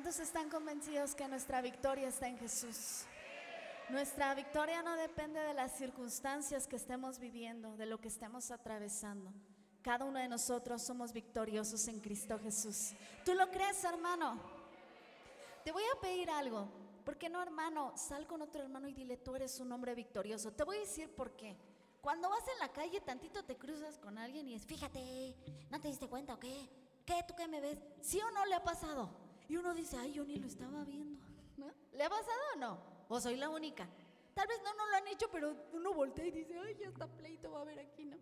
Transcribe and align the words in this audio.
¿Cuántos 0.00 0.20
están 0.20 0.48
convencidos 0.48 1.14
que 1.14 1.28
nuestra 1.28 1.60
victoria 1.60 2.08
está 2.08 2.26
en 2.26 2.38
Jesús? 2.38 3.04
Nuestra 3.90 4.34
victoria 4.34 4.82
no 4.82 4.96
depende 4.96 5.38
de 5.38 5.52
las 5.52 5.76
circunstancias 5.76 6.66
que 6.66 6.76
estemos 6.76 7.18
viviendo, 7.18 7.76
de 7.76 7.84
lo 7.84 8.00
que 8.00 8.08
estemos 8.08 8.50
atravesando. 8.50 9.30
Cada 9.82 10.06
uno 10.06 10.18
de 10.18 10.26
nosotros 10.26 10.80
somos 10.80 11.12
victoriosos 11.12 11.86
en 11.88 12.00
Cristo 12.00 12.38
Jesús. 12.38 12.94
¿Tú 13.26 13.34
lo 13.34 13.50
crees, 13.50 13.84
hermano? 13.84 14.40
Te 15.66 15.70
voy 15.70 15.84
a 15.94 16.00
pedir 16.00 16.30
algo. 16.30 16.66
¿Por 17.04 17.18
qué 17.18 17.28
no, 17.28 17.42
hermano? 17.42 17.92
Sal 17.94 18.26
con 18.26 18.40
otro 18.40 18.62
hermano 18.62 18.88
y 18.88 18.94
dile, 18.94 19.18
tú 19.18 19.36
eres 19.36 19.60
un 19.60 19.70
hombre 19.70 19.94
victorioso. 19.94 20.50
Te 20.50 20.64
voy 20.64 20.78
a 20.78 20.80
decir 20.80 21.14
por 21.14 21.36
qué. 21.36 21.58
Cuando 22.00 22.30
vas 22.30 22.48
en 22.54 22.58
la 22.58 22.72
calle, 22.72 23.02
tantito 23.02 23.44
te 23.44 23.58
cruzas 23.58 23.98
con 23.98 24.16
alguien 24.16 24.48
y 24.48 24.54
es, 24.54 24.64
fíjate, 24.64 25.36
¿no 25.68 25.78
te 25.78 25.88
diste 25.88 26.08
cuenta 26.08 26.32
o 26.32 26.40
qué? 26.40 26.70
¿Qué? 27.04 27.22
¿Tú 27.28 27.34
qué 27.36 27.46
me 27.46 27.60
ves? 27.60 27.76
¿Sí 28.00 28.18
o 28.18 28.30
no 28.30 28.46
le 28.46 28.54
ha 28.54 28.64
pasado? 28.64 29.19
Y 29.50 29.56
uno 29.56 29.74
dice, 29.74 29.96
ay, 29.96 30.12
yo 30.12 30.24
ni 30.24 30.36
lo 30.36 30.46
estaba 30.46 30.84
viendo. 30.84 31.18
¿No? 31.56 31.66
¿Le 31.92 32.04
ha 32.04 32.08
pasado 32.08 32.38
o 32.54 32.58
no? 32.60 32.78
¿O 33.08 33.20
soy 33.20 33.34
la 33.34 33.48
única? 33.48 33.88
Tal 34.32 34.46
vez 34.46 34.60
no, 34.62 34.72
no 34.74 34.86
lo 34.88 34.94
han 34.94 35.08
hecho, 35.08 35.28
pero 35.28 35.56
uno 35.72 35.92
voltea 35.92 36.24
y 36.26 36.30
dice, 36.30 36.56
ay, 36.56 36.76
ya 36.78 36.86
está 36.86 37.08
pleito, 37.08 37.50
va 37.50 37.58
a 37.58 37.62
haber 37.62 37.80
aquí, 37.80 38.04
¿no? 38.04 38.16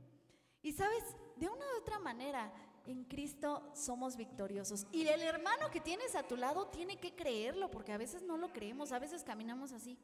Y 0.63 0.73
sabes, 0.73 1.05
de 1.37 1.47
una 1.47 1.67
u 1.67 1.81
otra 1.83 1.99
manera, 1.99 2.51
en 2.87 3.05
Cristo 3.05 3.71
somos 3.75 4.17
victoriosos. 4.17 4.87
Y 4.91 5.07
el 5.07 5.21
hermano 5.21 5.71
que 5.71 5.83
tienes 5.83 6.15
a 6.15 6.23
tu 6.23 6.35
lado 6.39 6.69
tiene 6.69 6.99
que 6.99 7.15
creerlo, 7.15 7.71
porque 7.71 7.93
a 7.93 7.99
veces 7.99 8.23
no 8.23 8.39
lo 8.39 8.51
creemos, 8.51 8.91
a 8.93 8.99
veces 8.99 9.23
caminamos 9.23 9.73
así, 9.73 9.99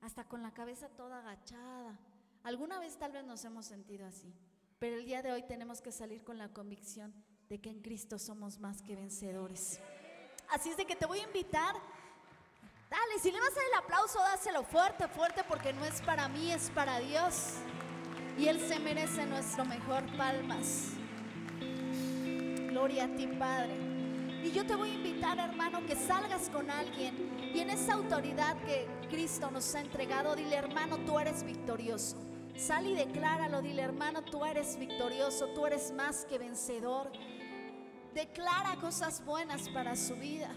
hasta 0.00 0.28
con 0.28 0.44
la 0.44 0.54
cabeza 0.54 0.88
toda 0.90 1.18
agachada. 1.18 1.98
Alguna 2.44 2.78
vez 2.78 2.96
tal 2.96 3.10
vez 3.10 3.24
nos 3.24 3.44
hemos 3.44 3.66
sentido 3.66 4.06
así, 4.06 4.32
pero 4.78 4.94
el 4.94 5.06
día 5.06 5.22
de 5.22 5.32
hoy 5.32 5.42
tenemos 5.42 5.82
que 5.82 5.90
salir 5.90 6.22
con 6.22 6.38
la 6.38 6.52
convicción 6.52 7.12
de 7.48 7.60
que 7.60 7.68
en 7.68 7.82
Cristo 7.82 8.16
somos 8.20 8.60
más 8.60 8.80
que 8.80 8.94
vencedores. 8.94 9.80
Así 10.50 10.70
es 10.70 10.76
de 10.76 10.86
que 10.86 10.96
te 10.96 11.06
voy 11.06 11.20
a 11.20 11.24
invitar. 11.24 11.74
Dale, 12.90 13.18
si 13.20 13.30
le 13.30 13.38
vas 13.38 13.50
a 13.50 13.54
dar 13.54 13.64
el 13.64 13.74
aplauso, 13.74 14.18
dáselo 14.20 14.62
fuerte, 14.62 15.08
fuerte, 15.08 15.44
porque 15.44 15.72
no 15.74 15.84
es 15.84 16.00
para 16.00 16.28
mí, 16.28 16.50
es 16.50 16.70
para 16.70 16.98
Dios. 17.00 17.54
Y 18.38 18.48
Él 18.48 18.60
se 18.66 18.78
merece 18.78 19.26
nuestro 19.26 19.64
mejor 19.64 20.04
palmas. 20.16 20.92
Gloria 22.68 23.04
a 23.04 23.08
ti, 23.08 23.26
Padre. 23.26 23.74
Y 24.42 24.52
yo 24.52 24.64
te 24.64 24.74
voy 24.76 24.90
a 24.90 24.94
invitar, 24.94 25.38
hermano, 25.38 25.84
que 25.84 25.96
salgas 25.96 26.48
con 26.48 26.70
alguien 26.70 27.50
y 27.52 27.60
en 27.60 27.70
esa 27.70 27.94
autoridad 27.94 28.56
que 28.64 28.86
Cristo 29.10 29.50
nos 29.50 29.74
ha 29.74 29.80
entregado, 29.80 30.36
dile, 30.36 30.56
hermano, 30.56 30.98
tú 30.98 31.18
eres 31.18 31.42
victorioso. 31.42 32.16
Sal 32.56 32.86
y 32.86 32.94
decláralo, 32.94 33.62
dile, 33.62 33.82
hermano, 33.82 34.22
tú 34.22 34.44
eres 34.44 34.78
victorioso, 34.78 35.48
tú 35.54 35.66
eres 35.66 35.92
más 35.92 36.24
que 36.24 36.38
vencedor. 36.38 37.10
Declara 38.18 38.74
cosas 38.80 39.24
buenas 39.24 39.68
para 39.68 39.94
su 39.94 40.16
vida. 40.16 40.50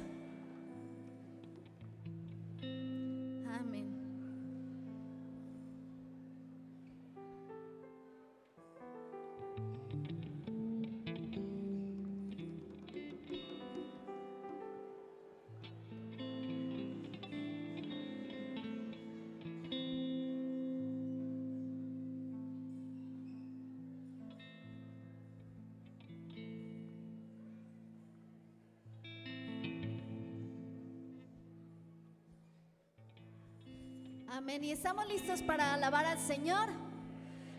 Amén. 34.41 34.63
Y 34.63 34.71
estamos 34.71 35.07
listos 35.07 35.43
para 35.43 35.75
alabar 35.75 36.03
al 36.03 36.17
Señor. 36.17 36.67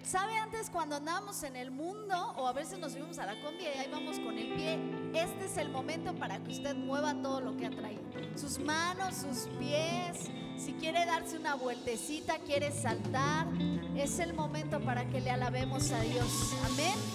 ¿Sabe 0.03 0.37
antes 0.37 0.69
cuando 0.69 0.97
andamos 0.97 1.45
en 1.45 1.55
el 1.55 1.71
mundo 1.71 2.35
o 2.37 2.49
a 2.49 2.53
veces 2.53 2.81
nos 2.81 2.91
subimos 2.91 3.21
a 3.21 3.27
la 3.27 3.41
combi 3.41 3.63
y 3.63 3.67
ahí 3.79 3.89
vamos 3.89 4.19
con 4.19 4.37
el 4.37 4.53
pie? 4.53 4.81
Este 5.15 5.45
es 5.45 5.57
el 5.59 5.69
momento 5.69 6.13
para 6.17 6.43
que 6.43 6.51
usted 6.51 6.75
mueva 6.75 7.15
todo 7.23 7.41
lo 7.41 7.57
que 7.57 7.67
ha 7.67 7.71
traído. 7.71 8.03
Sus 8.35 8.59
manos, 8.59 9.15
sus 9.15 9.47
pies. 9.61 10.29
Si 10.57 10.73
quiere 10.73 11.07
darse 11.07 11.39
una 11.39 11.55
vueltecita, 11.55 12.39
quiere 12.41 12.73
saltar, 12.73 13.47
es 13.95 14.19
el 14.19 14.35
momento 14.35 14.81
para 14.81 15.09
que 15.09 15.21
le 15.21 15.31
alabemos 15.31 15.93
a 15.93 16.01
Dios. 16.01 16.53
Amén. 16.65 17.12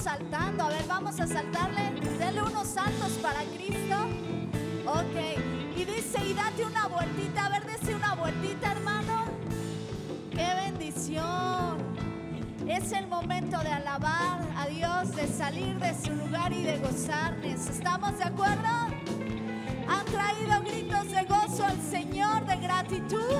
Saltando. 0.00 0.64
A 0.64 0.68
ver, 0.68 0.84
vamos 0.88 1.20
a 1.20 1.26
saltarle. 1.26 1.92
Denle 2.18 2.42
unos 2.42 2.68
saltos 2.68 3.12
para 3.22 3.40
Cristo. 3.44 3.96
Ok. 4.86 5.76
Y 5.76 5.84
dice, 5.84 6.24
y 6.24 6.32
date 6.32 6.64
una 6.64 6.86
vueltita. 6.88 7.46
A 7.46 7.48
ver, 7.50 7.66
dice 7.66 7.94
una 7.94 8.14
vueltita, 8.14 8.72
hermano. 8.72 9.24
Qué 10.30 10.54
bendición. 10.64 11.78
Es 12.66 12.92
el 12.92 13.06
momento 13.08 13.58
de 13.58 13.72
alabar 13.72 14.40
a 14.56 14.66
Dios, 14.66 15.14
de 15.14 15.26
salir 15.26 15.78
de 15.78 15.94
su 16.02 16.12
lugar 16.12 16.52
y 16.52 16.62
de 16.62 16.78
gozarnos. 16.78 17.66
¿Estamos 17.66 18.16
de 18.18 18.24
acuerdo? 18.24 18.68
¿Han 19.88 20.04
traído 20.06 20.62
gritos 20.62 21.10
de 21.10 21.24
gozo 21.24 21.64
al 21.64 21.80
Señor, 21.80 22.46
de 22.46 22.56
gratitud? 22.56 23.34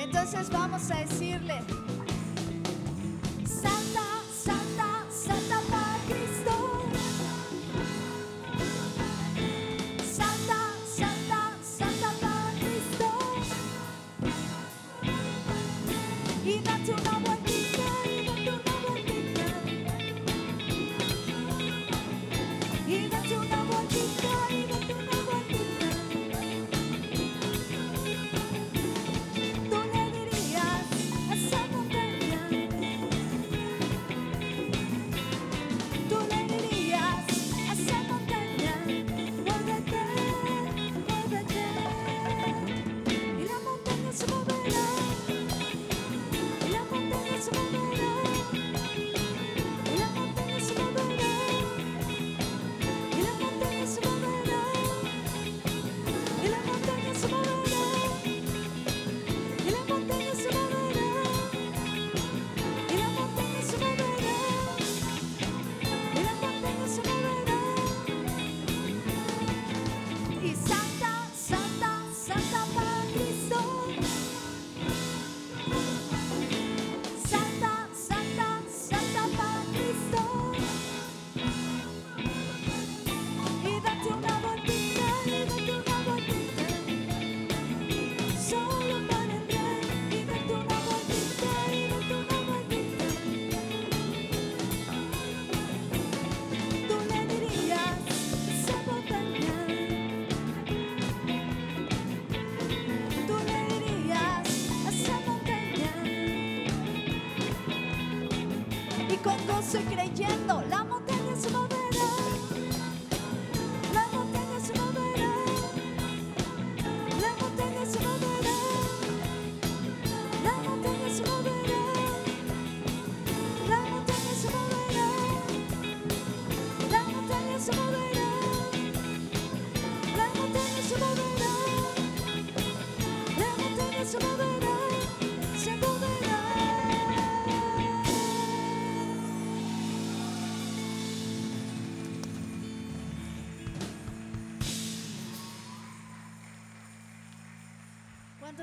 Entonces 0.00 0.50
vamos 0.50 0.90
a 0.90 0.96
decirle, 0.96 1.60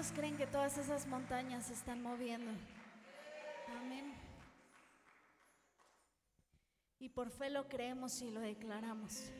¿Cuántos 0.01 0.17
creen 0.17 0.35
que 0.35 0.47
todas 0.47 0.79
esas 0.79 1.05
montañas 1.05 1.67
se 1.67 1.73
están 1.73 2.01
moviendo? 2.01 2.49
Amén. 3.79 4.15
Y 6.97 7.09
por 7.09 7.29
fe 7.29 7.51
lo 7.51 7.67
creemos 7.67 8.19
y 8.23 8.31
lo 8.31 8.39
declaramos. 8.39 9.31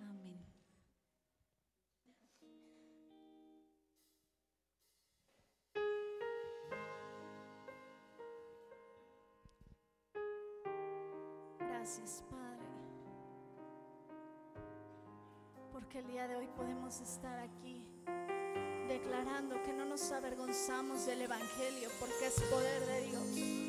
Amén. 0.00 0.38
Gracias, 11.58 12.22
Padre. 12.30 12.62
Porque 15.72 15.98
el 15.98 16.06
día 16.06 16.28
de 16.28 16.36
hoy 16.36 16.46
podemos 16.56 17.00
estar 17.00 17.40
aquí 17.40 17.91
declarando 18.92 19.62
que 19.64 19.72
no 19.72 19.86
nos 19.86 20.12
avergonzamos 20.12 21.06
del 21.06 21.22
Evangelio 21.22 21.88
porque 21.98 22.26
es 22.26 22.34
poder 22.50 22.86
de 22.86 23.00
Dios. 23.02 23.61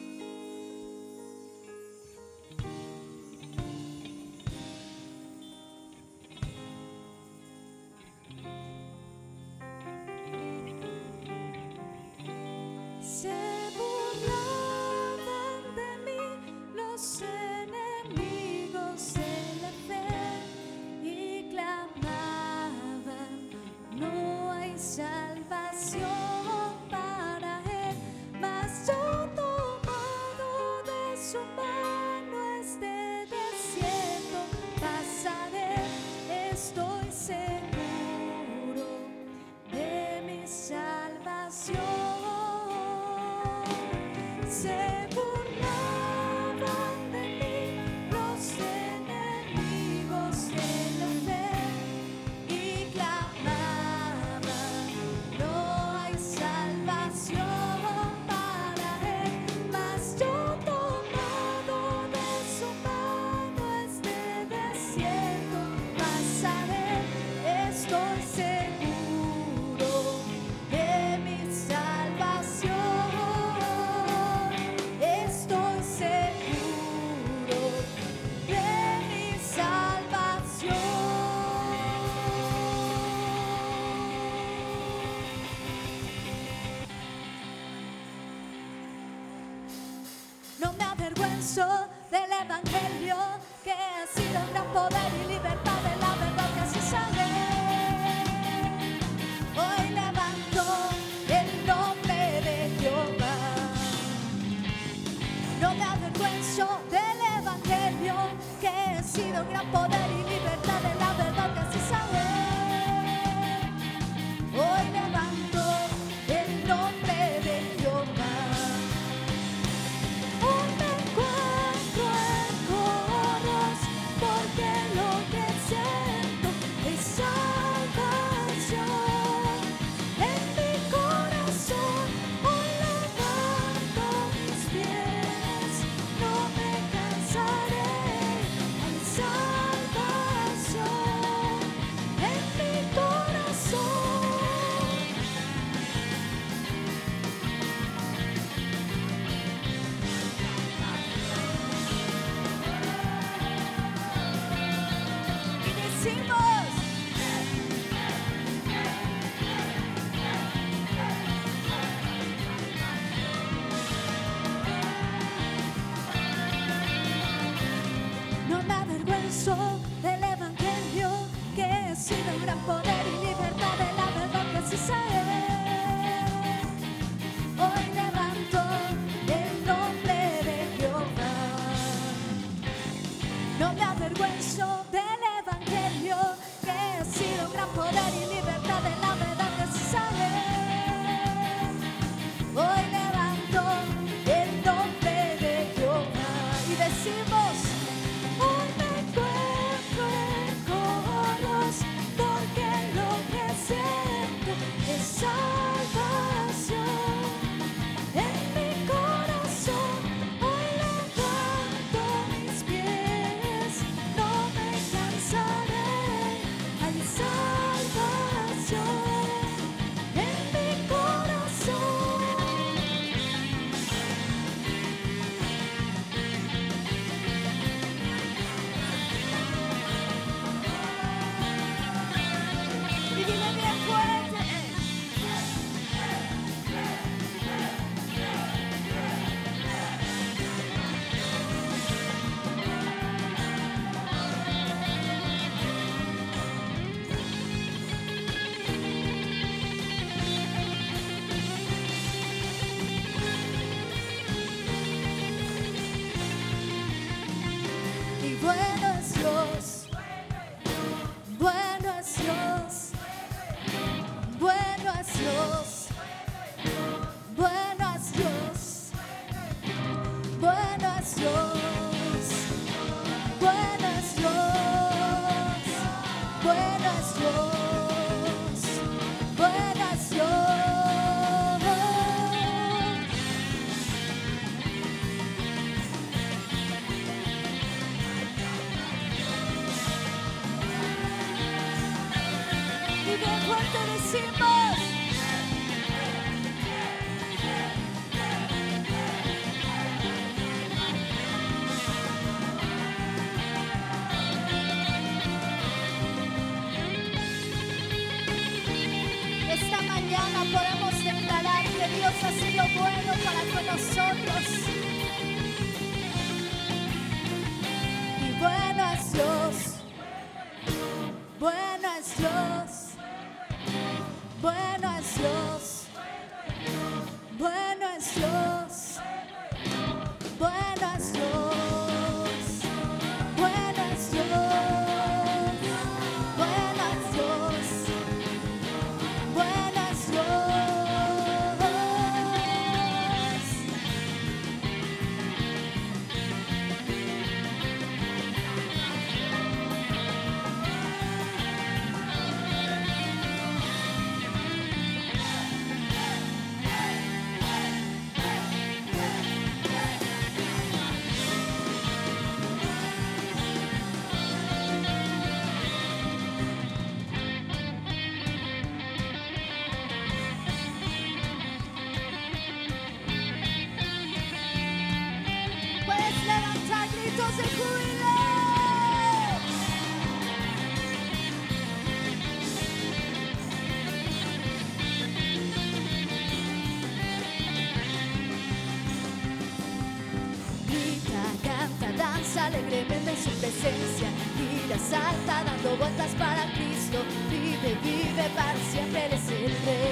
Presencia, 393.64 394.10
gira, 394.36 394.78
salta 394.78 395.44
dando 395.46 395.78
vueltas 395.78 396.12
para 396.16 396.44
Cristo, 396.54 396.98
vive, 397.30 397.78
vive 397.82 398.30
para 398.36 398.60
siempre, 398.72 399.06
Él 399.06 399.14
es 399.14 399.30
el 399.30 399.56
Rey. 399.66 399.83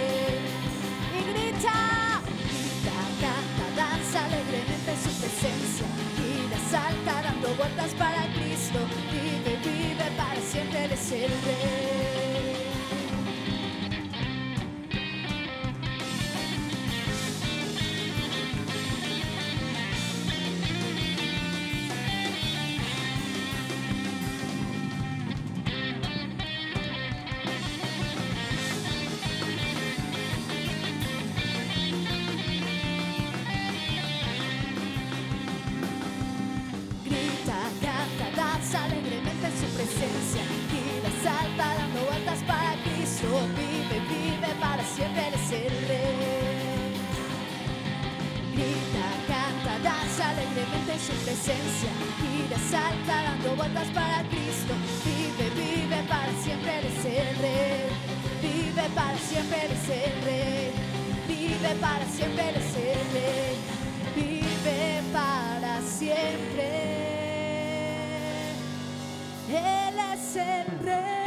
Su 51.01 51.13
presencia. 51.25 51.91
Gira, 52.19 52.57
salta 52.69 53.23
dando 53.23 53.55
vueltas 53.55 53.87
para 53.89 54.23
Cristo. 54.29 54.73
Vive, 55.03 55.49
vive 55.55 56.03
para 56.07 56.31
siempre, 56.43 56.79
Él 56.79 56.85
es 56.85 57.05
el 57.05 57.37
Rey. 57.37 57.89
Vive 58.41 58.85
para 58.93 59.17
siempre, 59.17 59.65
Él 59.65 59.71
es 59.71 59.89
el 59.89 60.23
Rey. 60.25 60.71
Vive 61.27 61.75
para 61.81 62.05
siempre, 62.05 62.49
el 62.49 62.55
Rey. 63.13 63.55
Vive 64.15 65.01
para 65.11 65.81
siempre. 65.81 66.67
Él 69.49 69.95
es 70.13 70.35
el 70.35 70.79
Rey. 70.85 71.20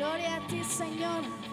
Gloria 0.00 0.36
a 0.36 0.40
ti, 0.46 0.64
Señor. 0.64 1.49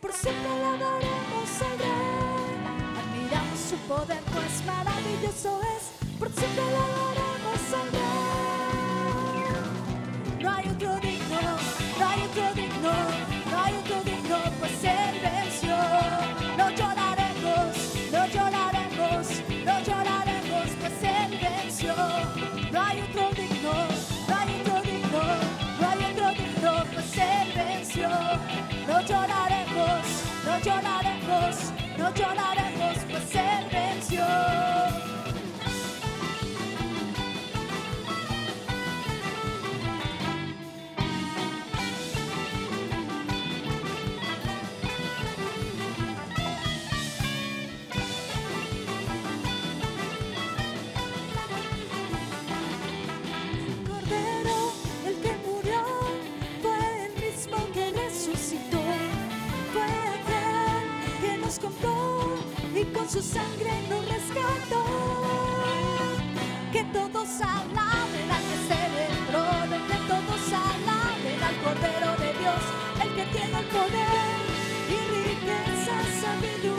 Por 0.00 0.12
siempre 0.12 0.48
alabaremos 0.48 1.62
al 1.62 1.78
Rey. 1.78 2.58
Admiramos 3.00 3.60
su 3.68 3.76
poder, 3.88 4.20
pues 4.32 4.64
maravilloso 4.66 5.60
es, 5.76 6.18
por 6.18 6.30
siempre 6.30 6.62
alabaremos 6.62 7.74
al 7.74 7.92
Rey. 7.92 7.97
Lloraremos, 32.18 32.98
pues 33.10 33.34
Él 33.34 33.64
venció. 33.70 34.24
Cordero, 53.86 54.72
el 55.06 55.14
que 55.22 55.32
murió, 55.46 55.82
fue 56.62 57.06
el 57.06 57.12
mismo 57.22 57.58
que 57.72 57.90
resucitó. 57.92 58.80
Fue 59.72 59.82
aquel 59.82 61.20
que 61.20 61.38
nos 61.38 61.58
compró 61.58 61.87
su 63.08 63.22
sangre 63.22 63.72
nos 63.88 64.06
rescató. 64.06 64.84
Que 66.72 66.84
todos 66.92 67.40
alaben 67.40 68.30
al 68.30 68.42
que 68.48 68.58
se 68.68 68.80
trono, 69.28 69.76
que 69.88 69.98
todos 70.12 70.42
alaben 70.52 71.42
al 71.42 71.56
Cordero 71.64 72.10
de 72.18 72.30
Dios, 72.38 72.62
el 73.02 73.10
que 73.16 73.24
tiene 73.32 73.58
el 73.60 73.66
poder 73.66 74.38
y 74.90 74.98
riqueza, 75.26 75.94
sabiduría, 76.20 76.77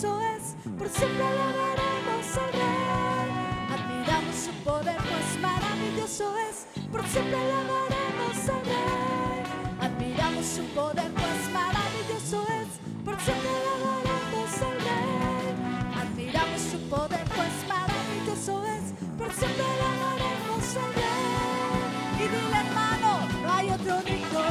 eso 0.00 0.18
es, 0.22 0.56
por 0.78 0.88
siempre 0.88 1.22
alabaremos 1.22 2.26
al 2.40 2.52
Rey. 2.54 3.28
Admiramos 3.76 4.34
su 4.34 4.52
poder, 4.64 4.96
pues 4.96 5.28
maravilloso 5.42 6.34
es, 6.48 6.66
por 6.90 7.06
siempre 7.06 7.36
alabaremos 7.36 8.48
al 8.48 8.64
Rey. 8.64 9.42
Admiramos 9.78 10.46
su 10.46 10.64
poder, 10.72 11.12
pues 11.12 11.40
maravilloso 11.52 12.46
es, 12.48 12.68
por 13.04 13.20
siempre 13.20 13.50
alabaremos 13.60 14.50
al 14.68 14.78
Rey. 14.88 15.52
Admiramos 16.00 16.60
su 16.62 16.78
poder, 16.88 17.24
pues 17.36 17.54
maravilloso 17.68 18.64
es, 18.64 18.84
por 19.18 19.30
siempre 19.34 19.64
alabaremos 19.76 20.64
al 20.80 20.92
Rey. 20.96 22.20
Y 22.20 22.24
dile 22.32 22.56
hermano, 22.56 23.10
no 23.42 23.52
hay 23.52 23.68
otro 23.68 24.00
digno, 24.00 24.44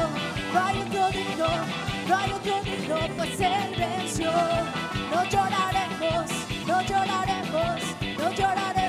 no 0.54 0.64
hay 0.64 0.78
otro 0.82 1.08
digno. 1.10 1.89
No 2.08 2.16
hay 2.16 2.32
otro 2.32 2.62
digno, 2.62 2.98
pues 3.16 3.40
Él 3.40 3.74
venció. 3.76 4.30
No 5.10 5.24
lloraremos, 5.24 6.30
no 6.66 6.82
lloraremos, 6.82 7.82
no 8.18 8.30
lloraremos. 8.32 8.79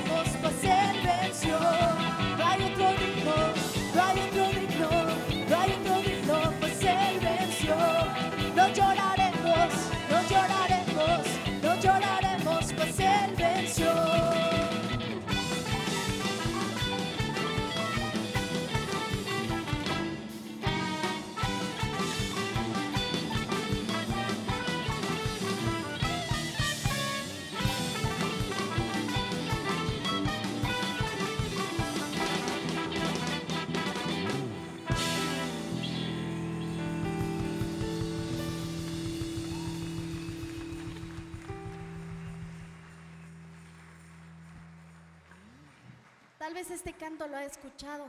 Este 46.70 46.94
canto 46.94 47.28
lo 47.28 47.38
ha 47.38 47.46
escuchado, 47.46 48.06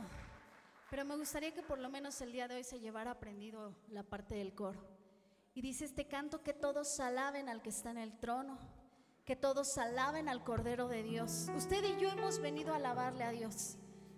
pero 0.90 1.04
me 1.06 1.16
gustaría 1.16 1.54
que 1.54 1.62
por 1.62 1.78
lo 1.78 1.88
menos 1.88 2.20
el 2.20 2.32
día 2.32 2.48
de 2.48 2.56
hoy 2.56 2.64
se 2.64 2.80
llevara 2.80 3.12
aprendido 3.12 3.74
la 3.88 4.02
parte 4.02 4.34
del 4.34 4.54
coro. 4.54 4.78
Y 5.54 5.62
dice 5.62 5.86
este 5.86 6.06
canto 6.06 6.42
que 6.42 6.52
todos 6.52 7.00
alaben 7.00 7.48
al 7.48 7.62
que 7.62 7.70
está 7.70 7.90
en 7.90 7.98
el 7.98 8.18
trono, 8.18 8.58
que 9.24 9.36
todos 9.36 9.78
alaben 9.78 10.28
al 10.28 10.44
Cordero 10.44 10.88
de 10.88 11.02
Dios. 11.02 11.48
Usted 11.56 11.82
y 11.84 12.00
yo 12.00 12.10
hemos 12.10 12.40
venido 12.40 12.72
a 12.72 12.76
alabarle 12.76 13.24
a 13.24 13.30
Dios. 13.30 13.76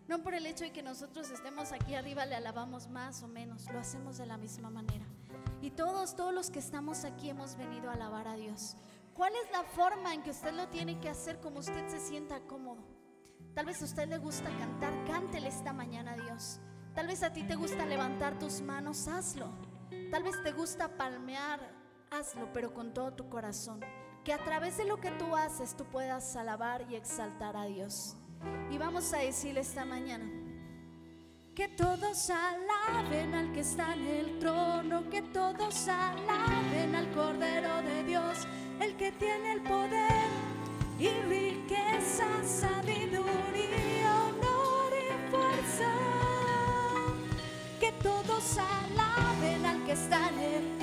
No 0.08 0.22
por 0.22 0.34
el 0.34 0.46
hecho 0.46 0.64
de 0.64 0.72
que 0.72 0.82
nosotros 0.82 1.30
estemos 1.30 1.72
aquí 1.72 1.94
arriba 1.94 2.26
le 2.26 2.34
alabamos 2.34 2.88
más 2.88 3.22
o 3.22 3.28
menos, 3.28 3.70
lo 3.72 3.78
hacemos 3.78 4.18
de 4.18 4.26
la 4.26 4.36
misma 4.36 4.70
manera. 4.70 5.06
Y 5.60 5.70
todos, 5.70 6.16
todos 6.16 6.34
los 6.34 6.50
que 6.50 6.58
estamos 6.58 7.04
aquí 7.04 7.30
hemos 7.30 7.56
venido 7.56 7.88
a 7.88 7.94
alabar 7.94 8.26
a 8.26 8.36
Dios. 8.36 8.76
¿Cuál 9.14 9.32
es 9.36 9.50
la 9.52 9.62
forma 9.62 10.12
en 10.12 10.22
que 10.22 10.30
usted 10.30 10.52
lo 10.52 10.68
tiene 10.68 10.98
que 10.98 11.08
hacer 11.08 11.40
como 11.40 11.60
usted 11.60 11.88
se 11.88 12.00
sienta 12.00 12.40
cómodo? 12.40 12.93
Tal 13.54 13.66
vez 13.66 13.80
a 13.82 13.84
usted 13.84 14.08
le 14.08 14.18
gusta 14.18 14.50
cantar, 14.58 14.92
cántele 15.04 15.46
esta 15.46 15.72
mañana 15.72 16.12
a 16.12 16.16
Dios. 16.16 16.60
Tal 16.92 17.06
vez 17.06 17.22
a 17.22 17.32
ti 17.32 17.44
te 17.44 17.54
gusta 17.54 17.86
levantar 17.86 18.36
tus 18.36 18.60
manos, 18.60 19.06
hazlo. 19.06 19.48
Tal 20.10 20.24
vez 20.24 20.42
te 20.42 20.50
gusta 20.50 20.96
palmear, 20.96 21.60
hazlo, 22.10 22.52
pero 22.52 22.74
con 22.74 22.92
todo 22.92 23.12
tu 23.12 23.28
corazón. 23.28 23.80
Que 24.24 24.32
a 24.32 24.42
través 24.42 24.76
de 24.76 24.86
lo 24.86 25.00
que 25.00 25.12
tú 25.12 25.36
haces 25.36 25.76
tú 25.76 25.84
puedas 25.84 26.34
alabar 26.34 26.84
y 26.90 26.96
exaltar 26.96 27.56
a 27.56 27.66
Dios. 27.66 28.16
Y 28.72 28.78
vamos 28.78 29.12
a 29.12 29.18
decirle 29.18 29.60
esta 29.60 29.84
mañana. 29.84 30.28
Que 31.54 31.68
todos 31.68 32.30
alaben 32.30 33.34
al 33.34 33.52
que 33.52 33.60
está 33.60 33.94
en 33.94 34.04
el 34.04 34.38
trono, 34.40 35.08
que 35.10 35.22
todos 35.22 35.86
alaben 35.86 36.96
al 36.96 37.12
Cordero 37.12 37.82
de 37.82 38.02
Dios, 38.02 38.48
el 38.80 38.96
que 38.96 39.12
tiene 39.12 39.52
el 39.52 39.62
poder 39.62 40.53
y 40.98 41.08
riqueza, 41.28 42.26
sabiduría, 42.44 44.14
honor 44.28 44.92
y 44.92 45.30
fuerza. 45.30 45.90
Que 47.80 47.92
todos 48.02 48.58
alaben 48.58 49.66
al 49.66 49.84
que 49.84 49.92
está 49.92 50.28
en 50.30 50.38
el 50.38 50.73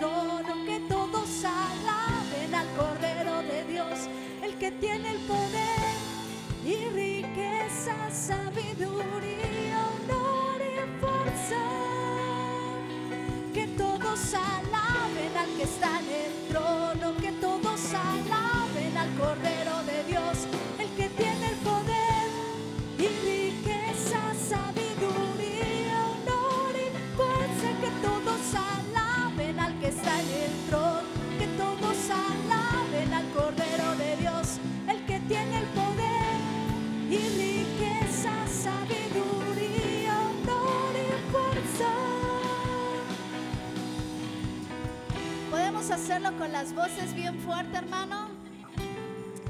¿Podemos 45.92 46.10
hacerlo 46.10 46.38
con 46.38 46.54
las 46.54 46.74
voces 46.74 47.14
bien 47.14 47.38
fuerte, 47.42 47.78
hermano? 47.78 48.30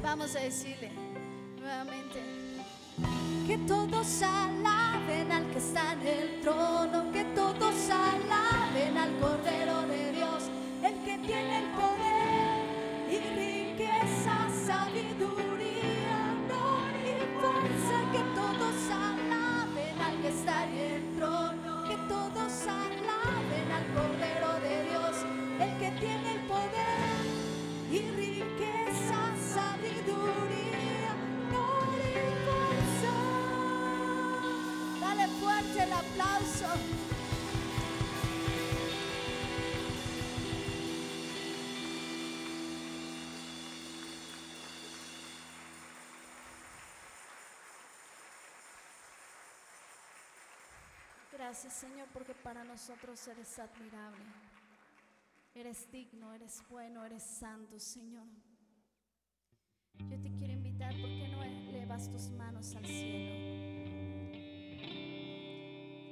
Vamos 0.01 0.35
a 0.35 0.39
decirle 0.39 0.89
nuevamente. 1.59 2.19
Que 3.45 3.59
todos 3.59 4.23
alaben 4.23 4.60
Gracias 51.41 51.73
Señor 51.73 52.07
porque 52.13 52.35
para 52.35 52.63
nosotros 52.63 53.27
eres 53.27 53.57
admirable. 53.57 54.23
Eres 55.55 55.91
digno, 55.91 56.31
eres 56.35 56.61
bueno, 56.69 57.03
eres 57.03 57.23
santo, 57.23 57.79
Señor. 57.79 58.27
Yo 60.07 60.21
te 60.21 60.31
quiero 60.35 60.53
invitar, 60.53 60.91
¿por 61.01 61.09
qué 61.09 61.27
no 61.29 61.43
elevas 61.43 62.11
tus 62.11 62.29
manos 62.29 62.75
al 62.75 62.85
cielo? 62.85 63.31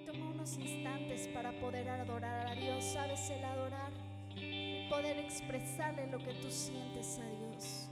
Toma 0.07 0.31
unos 0.31 0.57
instantes 0.57 1.27
para 1.27 1.51
poder 1.59 1.87
adorar 1.89 2.47
a 2.47 2.55
Dios. 2.55 2.83
¿Sabes 2.85 3.29
el 3.29 3.45
adorar? 3.45 3.93
Y 4.35 4.89
poder 4.89 5.19
expresarle 5.19 6.07
lo 6.07 6.17
que 6.17 6.33
tú 6.41 6.49
sientes 6.49 7.19
a 7.19 7.29
Dios. 7.29 7.87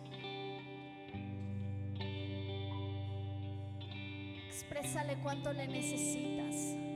Exprésale 4.49 5.19
cuánto 5.21 5.53
le 5.53 5.67
necesitas, 5.67 6.86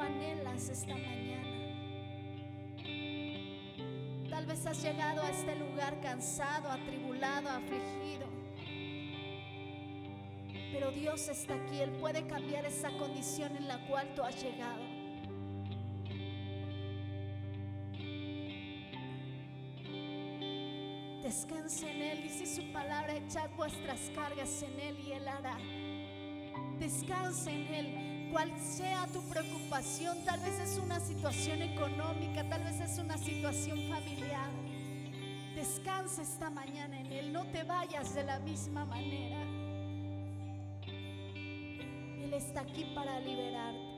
anhelas 0.00 0.68
esta 0.68 0.94
mañana. 0.94 1.54
Tal 4.28 4.46
vez 4.46 4.66
has 4.66 4.82
llegado 4.82 5.22
a 5.22 5.30
este 5.30 5.54
lugar 5.56 6.00
cansado, 6.00 6.70
atribulado, 6.70 7.48
afligido. 7.50 8.26
Pero 10.72 10.90
Dios 10.90 11.28
está 11.28 11.54
aquí, 11.54 11.78
Él 11.78 11.92
puede 11.92 12.26
cambiar 12.26 12.66
esa 12.66 12.90
condición 12.98 13.56
en 13.56 13.68
la 13.68 13.78
cual 13.86 14.12
tú 14.14 14.22
has 14.22 14.42
llegado. 14.42 14.82
Descansa 21.22 21.90
en 21.90 22.02
Él, 22.02 22.22
dice 22.22 22.44
su 22.44 22.70
palabra, 22.72 23.14
echad 23.14 23.48
vuestras 23.56 24.10
cargas 24.14 24.62
en 24.62 24.78
Él 24.80 24.98
y 24.98 25.12
Él 25.12 25.26
hará. 25.26 25.56
Descansa 26.78 27.50
en 27.50 27.74
Él, 27.74 28.13
cual 28.34 28.50
sea 28.60 29.06
tu 29.12 29.22
preocupación, 29.28 30.24
tal 30.24 30.40
vez 30.40 30.58
es 30.58 30.76
una 30.78 30.98
situación 30.98 31.62
económica, 31.62 32.42
tal 32.48 32.64
vez 32.64 32.80
es 32.80 32.98
una 32.98 33.16
situación 33.16 33.78
familiar. 33.88 34.50
Descansa 35.54 36.22
esta 36.22 36.50
mañana 36.50 36.98
en 36.98 37.12
Él, 37.12 37.32
no 37.32 37.44
te 37.52 37.62
vayas 37.62 38.12
de 38.12 38.24
la 38.24 38.40
misma 38.40 38.84
manera. 38.86 39.40
Él 42.24 42.34
está 42.34 42.62
aquí 42.62 42.84
para 42.92 43.20
liberarte. 43.20 43.94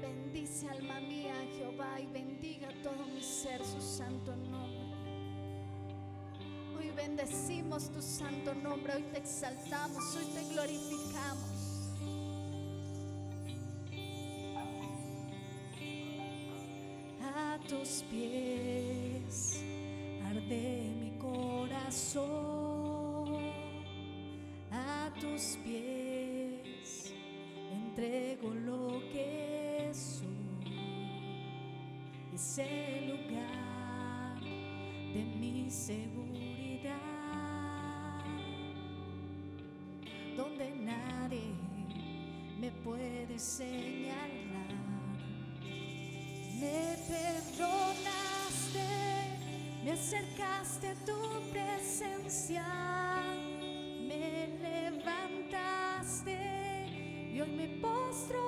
Bendice 0.00 0.68
alma 0.68 1.00
mía 1.00 1.34
Jehová 1.56 2.00
y 2.00 2.06
bendiga 2.06 2.68
todo 2.84 3.04
mi 3.12 3.20
ser 3.20 3.64
su 3.64 3.80
santo 3.80 4.30
nombre. 4.30 4.45
Bendecimos 6.96 7.90
tu 7.90 8.00
santo 8.00 8.54
nombre, 8.54 8.94
hoy 8.94 9.04
te 9.12 9.18
exaltamos, 9.18 10.16
hoy 10.16 10.24
te 10.34 10.42
glorificamos. 10.54 11.50
A 17.22 17.58
tus 17.68 18.02
pies 18.10 19.60
arde 20.26 20.90
mi 20.98 21.18
corazón, 21.18 22.24
a 24.70 25.12
tus 25.20 25.58
pies 25.64 27.12
entrego 27.70 28.50
lo 28.54 29.02
que 29.12 29.90
soy. 29.92 30.26
Es 32.34 32.58
el 32.58 33.08
lugar 33.10 34.40
de 34.40 35.24
mi 35.38 35.70
seguridad, 35.70 36.45
puede 42.86 43.36
señalar. 43.36 44.70
Me 46.60 46.96
perdonaste, 47.08 48.86
me 49.84 49.90
acercaste 49.92 50.88
a 50.90 50.94
tu 51.04 51.20
presencia, 51.50 52.64
me 54.08 54.48
levantaste 54.62 56.38
y 57.34 57.40
hoy 57.40 57.50
me 57.50 57.66
postro 57.80 58.45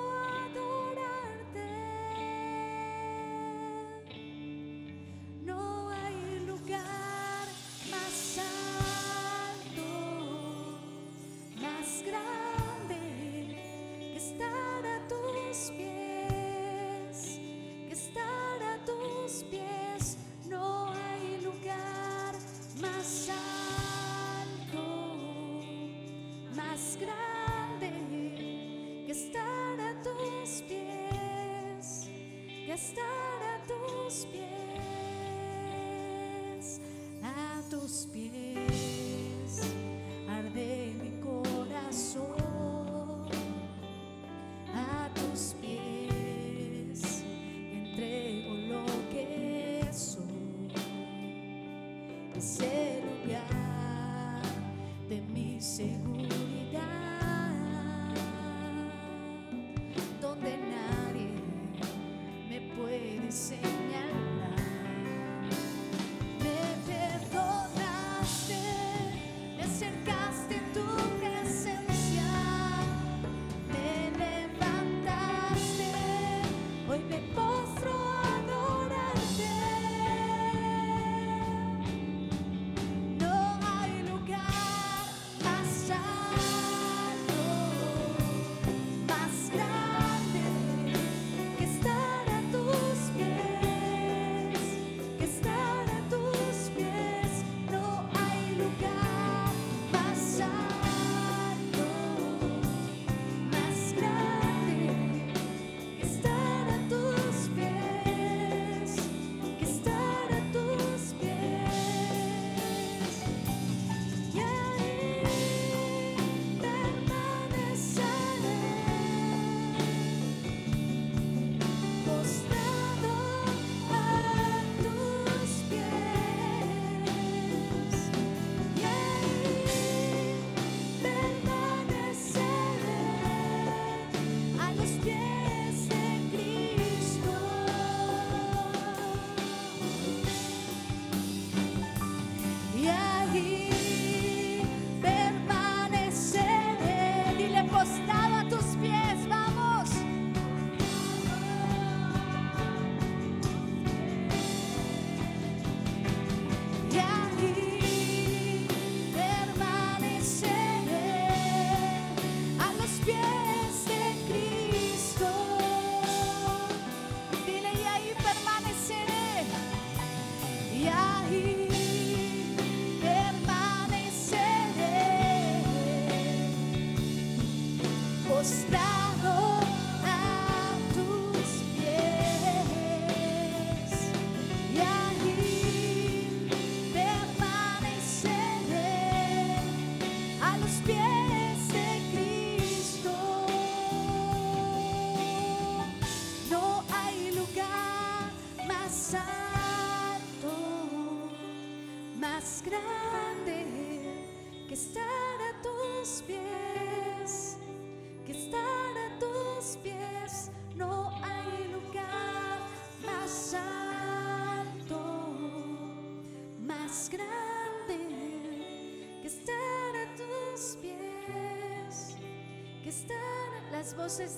say 52.39 52.78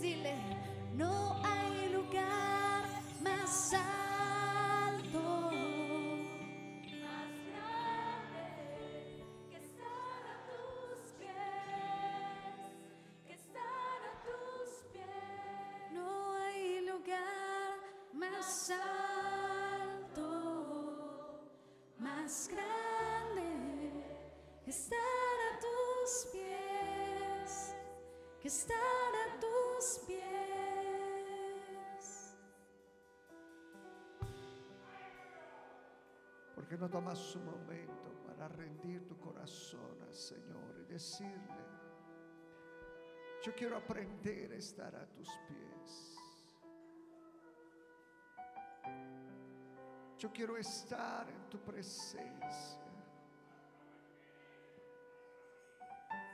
dile, 0.02 0.36
no 0.95 1.39
hay 1.43 1.89
lugar 1.93 2.84
más 3.21 3.74
alto. 3.74 5.52
Más 7.00 7.30
grande 7.47 8.43
que 9.50 9.58
estar 9.58 10.21
a 10.28 10.36
tus 10.50 11.13
pies, 11.19 11.34
que 13.26 13.34
estar 13.34 14.00
a 14.10 14.13
tus 14.26 14.69
pies. 14.91 15.93
No 15.93 16.10
hay 16.43 16.82
lugar 16.82 17.78
más 18.13 18.71
alto, 20.12 20.30
más 21.97 22.50
grande 22.50 23.50
que 24.65 24.71
estar 24.71 24.97
a 24.97 25.60
tus 25.60 26.12
pies, 26.34 27.74
que 28.41 28.47
estar 28.50 28.90
porque 36.54 36.78
no 36.78 36.88
tomas 36.88 37.36
un 37.36 37.46
momento 37.46 38.13
para 38.28 38.48
rendir 38.48 39.08
tu 39.08 39.17
corazón 39.17 40.00
al 40.04 40.13
Señor 40.13 40.78
y 40.82 40.86
decirle, 40.86 41.65
yo 43.44 43.56
quiero 43.56 43.78
aprender 43.78 44.52
a 44.52 44.56
estar 44.56 44.96
a 44.96 45.08
tus 45.08 45.28
pies. 45.48 46.15
Yo 50.20 50.32
quiero 50.32 50.58
estar 50.58 51.28
en 51.28 51.50
tu 51.50 51.58
presencia. 51.58 52.81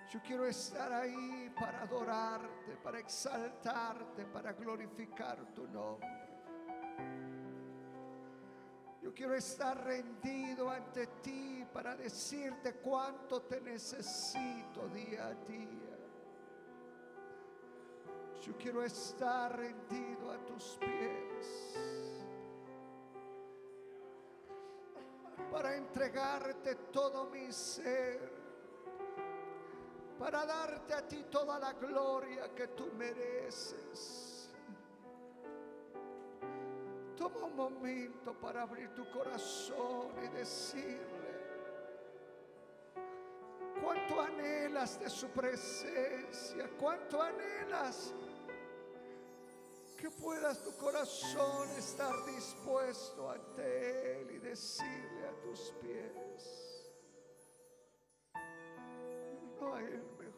Yo 0.10 0.22
quiero 0.22 0.46
estar 0.46 0.94
ahí 0.94 1.54
para 1.60 1.82
adorarte, 1.82 2.78
para 2.82 3.00
exaltarte, 3.00 4.26
para 4.26 4.54
glorificar 4.54 5.54
tu 5.54 5.68
nombre. 5.68 6.08
Yo 9.02 9.14
quiero 9.14 9.36
estar 9.36 9.84
rendido 9.84 10.70
ante 10.70 11.08
ti 11.22 11.66
para 11.74 11.96
decirte 11.98 12.76
cuánto 12.76 13.42
te 13.42 13.60
necesito 13.60 14.88
día 14.94 15.28
a 15.28 15.34
día. 15.34 15.98
Yo 18.42 18.58
quiero 18.58 18.84
estar 18.84 19.58
rendido 19.58 20.32
a 20.32 20.38
tus 20.46 20.78
pies 20.78 22.24
para 25.52 25.76
entregarte 25.76 26.76
todo 26.92 27.26
mi 27.30 27.52
ser 27.52 28.47
para 30.18 30.46
darte 30.46 30.94
a 30.94 31.08
ti 31.08 31.26
toda 31.30 31.60
la 31.60 31.74
gloria 31.74 32.54
que 32.56 32.68
tú 32.70 32.92
mereces. 32.98 34.50
Toma 37.16 37.46
un 37.46 37.56
momento 37.56 38.34
para 38.34 38.64
abrir 38.64 38.94
tu 38.94 39.10
corazón 39.12 40.12
y 40.24 40.28
decirle 40.36 41.18
cuánto 43.82 44.22
anhelas 44.22 45.00
de 45.00 45.10
su 45.10 45.28
presencia, 45.30 46.70
cuánto 46.80 47.22
anhelas 47.22 48.14
que 49.98 50.12
puedas 50.12 50.62
tu 50.64 50.76
corazón 50.78 51.70
estar 51.78 52.14
dispuesto 52.28 53.32
ante 53.32 54.22
Él 54.22 54.32
y 54.32 54.38
decirle 54.38 55.28
a 55.28 55.42
tus 55.42 55.74
pies, 55.82 56.67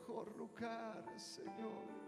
mejor 0.09 0.35
lugar, 0.37 1.05
Señor 1.17 1.99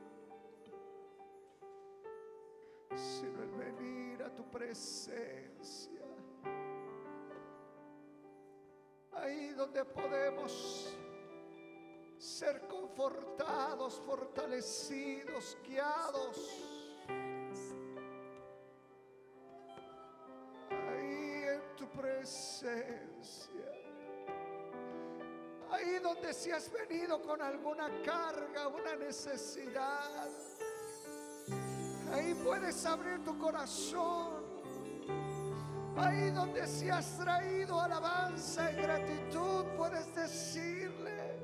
sino 2.95 3.41
el 3.43 3.51
venir 3.51 4.21
a 4.23 4.35
tu 4.35 4.43
presencia. 4.49 6.01
Ahí 9.13 9.49
donde 9.49 9.85
podemos 9.85 10.97
ser 12.17 12.67
confortados, 12.67 14.01
fortalecidos, 14.05 15.57
guiados. 15.65 16.37
Ahí 20.69 21.43
en 21.47 21.75
tu 21.77 21.87
presencia. 21.89 23.80
Ahí 25.81 25.99
donde 25.99 26.33
si 26.33 26.51
has 26.51 26.71
venido 26.71 27.21
con 27.21 27.41
alguna 27.41 27.89
carga, 28.03 28.67
una 28.67 28.95
necesidad 28.95 30.29
Ahí 32.13 32.33
puedes 32.43 32.85
abrir 32.85 33.23
tu 33.23 33.37
corazón. 33.37 34.43
Ahí 35.95 36.29
donde 36.31 36.67
si 36.67 36.89
has 36.89 37.17
traído 37.17 37.79
alabanza 37.79 38.71
y 38.71 38.75
gratitud, 38.75 39.65
puedes 39.77 40.13
decirle, 40.15 41.39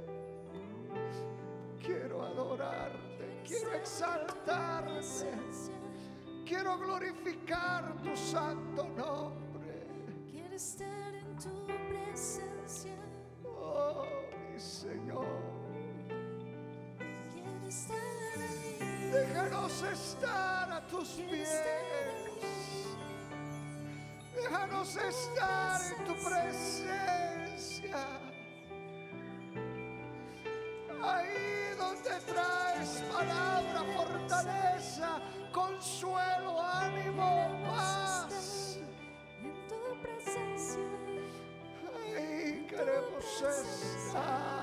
quiero 1.81 2.23
adorarte, 2.23 3.43
quiero 3.45 3.73
exaltarte, 3.73 5.31
quiero 6.45 6.77
glorificar 6.79 8.01
tu 8.01 8.15
santo 8.15 8.87
nombre. 8.89 9.87
Quiero 10.31 10.55
estar 10.55 11.13
en 11.13 11.37
tu 11.37 11.65
presencia. 11.65 12.56
Oh, 13.89 14.05
mi 14.51 14.59
Señor. 14.59 15.25
Déjanos 19.13 19.83
estar 19.83 20.71
a 20.71 20.87
tus 20.87 21.09
pies. 21.09 21.63
Déjanos 24.35 24.97
estar 24.97 25.81
en 25.97 26.05
tu 26.05 26.13
presencia. 26.15 28.05
Ahí 31.01 31.75
donde 31.77 32.19
traes 32.33 33.03
palabra, 33.13 33.79
fortaleza, 33.95 35.21
consuelo, 35.53 36.16
estar. 44.19 44.56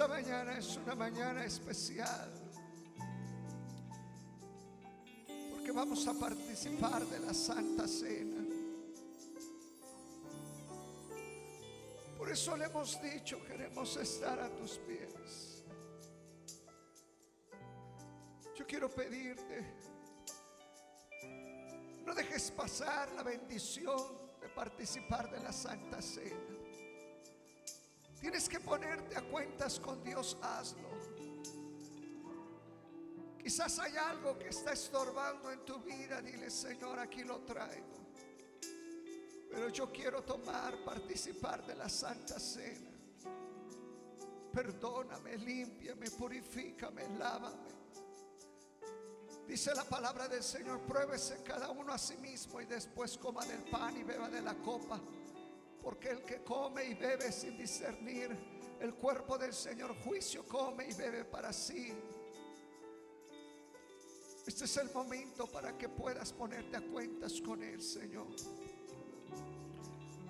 Esta 0.00 0.06
mañana 0.08 0.56
es 0.56 0.78
una 0.78 0.94
mañana 0.94 1.44
especial. 1.44 2.30
Porque 5.50 5.72
vamos 5.72 6.06
a 6.06 6.14
participar 6.14 7.04
de 7.04 7.18
la 7.18 7.34
Santa 7.34 7.86
Cena. 7.86 8.42
Por 12.16 12.30
eso 12.30 12.56
le 12.56 12.64
hemos 12.64 12.98
dicho, 13.02 13.44
queremos 13.44 13.94
estar 13.98 14.38
a 14.40 14.48
tus 14.56 14.78
pies. 14.78 15.64
Yo 18.56 18.66
quiero 18.66 18.88
pedirte, 18.88 19.66
no 22.06 22.14
dejes 22.14 22.50
pasar 22.52 23.10
la 23.12 23.22
bendición 23.22 24.29
participar 24.60 25.30
de 25.30 25.40
la 25.40 25.54
Santa 25.54 26.02
Cena. 26.02 26.36
Tienes 28.20 28.46
que 28.46 28.60
ponerte 28.60 29.16
a 29.16 29.22
cuentas 29.22 29.80
con 29.80 30.04
Dios, 30.04 30.36
hazlo. 30.42 30.90
Quizás 33.42 33.78
hay 33.78 33.96
algo 33.96 34.38
que 34.38 34.48
está 34.48 34.74
estorbando 34.74 35.50
en 35.50 35.64
tu 35.64 35.78
vida, 35.78 36.20
dile 36.20 36.50
Señor, 36.50 36.98
aquí 36.98 37.24
lo 37.24 37.38
traigo. 37.38 38.12
Pero 39.50 39.70
yo 39.70 39.90
quiero 39.90 40.22
tomar, 40.24 40.76
participar 40.84 41.64
de 41.64 41.76
la 41.76 41.88
Santa 41.88 42.38
Cena. 42.38 42.90
Perdóname, 44.52 45.38
límpiame, 45.38 46.10
purifícame, 46.10 47.08
lávame. 47.16 47.79
Dice 49.50 49.74
la 49.74 49.82
palabra 49.82 50.28
del 50.28 50.44
Señor, 50.44 50.78
pruébese 50.82 51.42
cada 51.42 51.70
uno 51.70 51.92
a 51.92 51.98
sí 51.98 52.16
mismo 52.18 52.60
y 52.60 52.66
después 52.66 53.18
coma 53.18 53.44
del 53.44 53.64
pan 53.64 53.96
y 53.96 54.04
beba 54.04 54.30
de 54.30 54.40
la 54.40 54.54
copa. 54.54 55.00
Porque 55.82 56.10
el 56.10 56.22
que 56.22 56.44
come 56.44 56.84
y 56.84 56.94
bebe 56.94 57.32
sin 57.32 57.58
discernir 57.58 58.30
el 58.78 58.94
cuerpo 58.94 59.36
del 59.36 59.52
Señor, 59.52 59.96
juicio 60.04 60.46
come 60.46 60.88
y 60.88 60.94
bebe 60.94 61.24
para 61.24 61.52
sí. 61.52 61.92
Este 64.46 64.66
es 64.66 64.76
el 64.76 64.92
momento 64.92 65.48
para 65.48 65.76
que 65.76 65.88
puedas 65.88 66.32
ponerte 66.32 66.76
a 66.76 66.82
cuentas 66.82 67.40
con 67.40 67.60
Él, 67.60 67.82
Señor. 67.82 68.28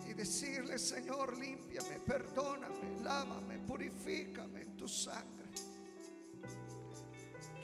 Y 0.09 0.14
decirle, 0.14 0.79
Señor, 0.79 1.37
límpiame, 1.37 2.01
perdóname, 2.07 3.03
lávame, 3.03 3.59
purifícame 3.59 4.62
en 4.62 4.77
tu 4.79 4.89
sangre. 4.89 5.39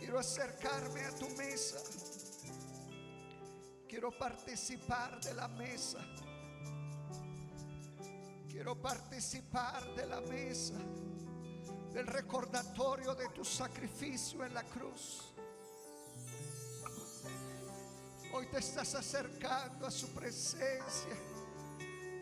Quiero 0.06 0.20
acercarme 0.20 1.04
a 1.04 1.10
tu 1.16 1.28
mesa. 1.30 1.80
Quiero 3.88 4.16
participar 4.16 5.20
de 5.20 5.34
la 5.34 5.48
mesa. 5.48 5.98
Quiero 8.48 8.80
participar 8.80 9.84
de 9.96 10.06
la 10.06 10.20
mesa, 10.20 10.74
del 11.92 12.06
recordatorio 12.06 13.16
de 13.16 13.30
tu 13.30 13.44
sacrificio 13.44 14.44
en 14.44 14.54
la 14.54 14.62
cruz. 14.62 15.34
Hoy 18.32 18.46
te 18.46 18.60
estás 18.60 18.94
acercando 18.94 19.88
a 19.88 19.90
su 19.90 20.14
presencia, 20.14 21.16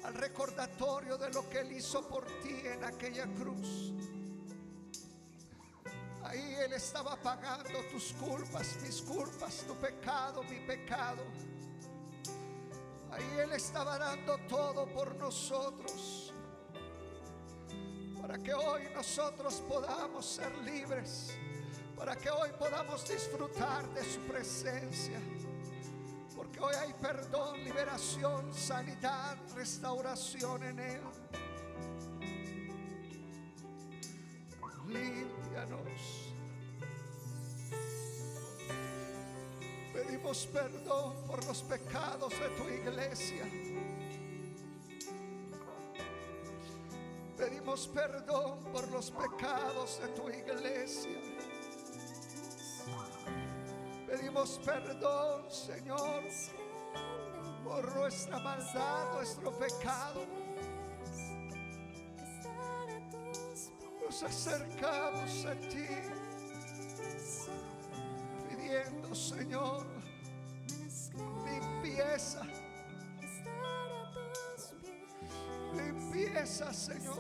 al 0.05 0.15
recordatorio 0.15 1.19
de 1.19 1.29
lo 1.35 1.51
que 1.51 1.61
Él 1.61 1.73
hizo 1.73 2.09
por 2.09 2.25
ti 2.41 2.63
en 2.65 2.83
aquella 2.83 3.27
cruz. 3.27 3.93
Ahí 6.25 6.57
Él 6.65 6.73
estaba 6.73 7.17
pagando 7.17 7.81
tus 7.93 8.15
culpas, 8.15 8.77
mis 8.83 9.03
culpas, 9.03 9.65
tu 9.67 9.75
pecado, 9.75 10.43
mi 10.45 10.59
pecado. 10.61 11.23
Ahí 13.11 13.39
Él 13.39 13.53
estaba 13.53 13.99
dando 13.99 14.39
todo 14.49 14.87
por 14.87 15.15
nosotros. 15.17 16.33
Para 18.21 18.39
que 18.39 18.55
hoy 18.55 18.85
nosotros 18.95 19.63
podamos 19.69 20.25
ser 20.25 20.57
libres. 20.59 21.37
Para 21.95 22.17
que 22.17 22.31
hoy 22.31 22.51
podamos 22.59 23.07
disfrutar 23.07 23.87
de 23.93 24.03
su 24.03 24.21
presencia. 24.21 25.21
Porque 26.35 26.59
hoy 26.59 26.75
hay 26.75 26.95
perdón, 26.95 27.63
liberación, 27.63 28.53
sanidad, 28.55 29.37
restauración 29.55 30.65
en 30.65 30.79
Él. 30.79 31.01
Límpianos. 34.89 35.44
Pedimos 40.25 40.47
perdón 40.47 41.15
por 41.27 41.45
los 41.45 41.63
pecados 41.65 42.33
de 42.41 42.49
tu 42.57 42.67
iglesia. 42.67 43.45
Pedimos 47.37 47.87
perdón 47.89 48.59
por 48.73 48.91
los 48.91 49.11
pecados 49.11 50.01
de 50.01 50.09
tu 50.09 50.31
iglesia. 50.31 51.21
Pedimos 54.07 54.59
perdón, 54.65 55.51
Señor, 55.51 56.23
por 57.63 57.95
nuestra 57.95 58.39
maldad, 58.39 59.13
nuestro 59.13 59.53
pecado. 59.59 60.25
Nos 64.03 64.23
acercamos 64.23 65.45
a 65.45 65.55
ti 65.69 65.87
pidiendo, 68.49 69.15
Señor, 69.15 69.94
limpieza, 71.95 72.43
limpieza, 75.75 76.73
Señor. 76.73 77.19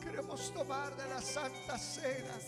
Queremos 0.00 0.52
tomar 0.54 0.96
de 0.96 1.08
la 1.10 1.20
Santa 1.20 1.78
Cena, 1.78 2.38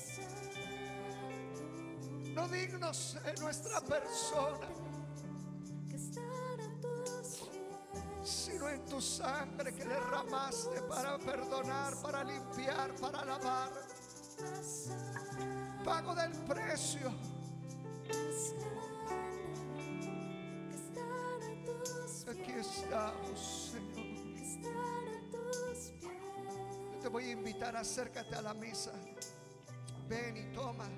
no 2.35 2.49
dignos 2.49 3.19
en 3.27 3.43
nuestra 3.43 3.81
persona, 3.83 4.69
sino 8.25 8.69
en 8.71 8.85
tu 8.87 9.01
sangre 9.03 9.75
que 9.75 9.85
derramaste 9.85 10.81
para 10.83 11.19
perdonar, 11.19 11.95
para 12.01 12.25
limpiar, 12.25 12.95
para 12.95 13.25
lavar. 13.25 13.71
Pago 15.85 16.15
del 16.15 16.33
precio. 16.47 17.13
Voy 27.21 27.29
a 27.29 27.33
invitar, 27.33 27.77
acércate 27.77 28.35
a 28.35 28.41
la 28.41 28.55
mesa. 28.55 28.93
Ven 30.09 30.37
y 30.39 30.55
toma 30.55 30.89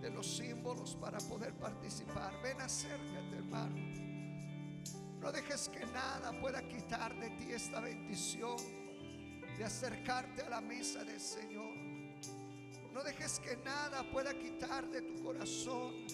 de 0.00 0.08
los 0.10 0.36
símbolos 0.36 0.94
para 0.94 1.18
poder 1.18 1.52
participar. 1.54 2.40
Ven, 2.40 2.60
acércate, 2.60 3.36
hermano. 3.36 3.76
No 5.18 5.32
dejes 5.32 5.68
que 5.68 5.84
nada 5.86 6.32
pueda 6.40 6.62
quitar 6.68 7.18
de 7.18 7.30
ti 7.30 7.52
esta 7.52 7.80
bendición 7.80 8.56
de 9.58 9.64
acercarte 9.64 10.42
a 10.42 10.50
la 10.50 10.60
mesa 10.60 11.02
del 11.04 11.20
Señor. 11.20 11.74
No 12.92 13.02
dejes 13.02 13.40
que 13.40 13.56
nada 13.56 14.08
pueda 14.10 14.32
quitar 14.38 14.88
de 14.88 15.02
tu 15.02 15.22
corazón 15.22 16.06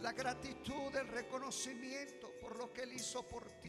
la 0.00 0.12
gratitud, 0.12 0.94
el 0.96 1.08
reconocimiento 1.08 2.32
por 2.40 2.56
lo 2.56 2.72
que 2.72 2.82
Él 2.82 2.94
hizo 2.94 3.22
por 3.28 3.44
ti. 3.60 3.63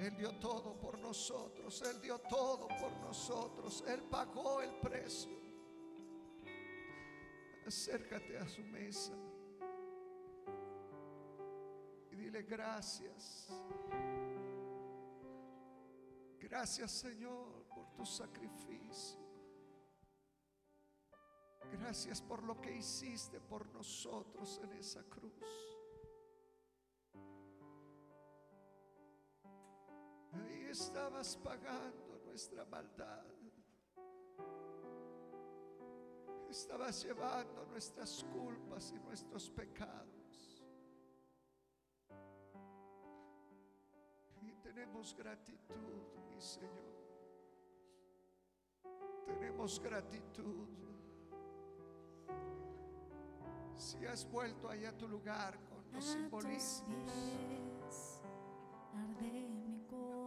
Él 0.00 0.16
dio 0.16 0.30
todo 0.38 0.78
por 0.78 0.98
nosotros, 0.98 1.82
Él 1.82 2.00
dio 2.00 2.18
todo 2.20 2.68
por 2.68 2.90
nosotros, 3.00 3.84
Él 3.86 4.02
pagó 4.10 4.62
el 4.62 4.74
precio. 4.76 5.38
Acércate 7.66 8.38
a 8.38 8.48
su 8.48 8.62
mesa 8.62 9.12
y 12.10 12.16
dile 12.16 12.42
gracias. 12.44 13.48
Gracias 16.38 16.90
Señor 16.90 17.66
por 17.74 17.92
tu 17.92 18.06
sacrificio. 18.06 19.20
Gracias 21.72 22.22
por 22.22 22.42
lo 22.42 22.58
que 22.58 22.74
hiciste 22.74 23.38
por 23.38 23.66
nosotros 23.66 24.60
en 24.64 24.72
esa 24.72 25.04
cruz. 25.04 25.32
Estabas 30.70 31.36
pagando 31.36 32.20
nuestra 32.24 32.64
maldad. 32.64 33.26
Estabas 36.48 37.04
llevando 37.04 37.66
nuestras 37.66 38.24
culpas 38.24 38.92
y 38.92 38.98
nuestros 39.00 39.50
pecados. 39.50 40.64
Y 44.42 44.52
tenemos 44.54 45.14
gratitud, 45.14 46.02
mi 46.28 46.40
Señor. 46.40 46.90
Tenemos 49.26 49.78
gratitud. 49.80 50.68
Si 53.76 54.04
has 54.06 54.28
vuelto 54.28 54.68
allá 54.68 54.90
a 54.90 54.96
tu 54.96 55.08
lugar 55.08 55.58
con 55.64 55.90
los 55.92 56.04
simbolismos. 56.04 58.20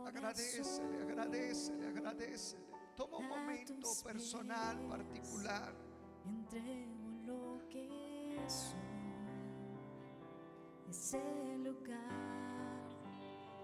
Agradecele, 0.06 1.02
agradecele, 1.02 1.88
agradecele. 1.88 2.64
Toma 2.96 3.18
un 3.18 3.28
momento 3.28 3.90
personal, 4.04 4.78
particular. 4.88 5.74
entrego 6.26 7.10
lo 7.26 7.70
que 7.70 8.44
soy. 8.48 8.80
Es 10.90 11.14
el 11.14 11.64
lugar 11.64 12.86